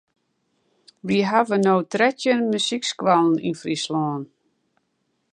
[1.07, 4.21] We hawwe no trettjin muzykskoallen yn Fryslân.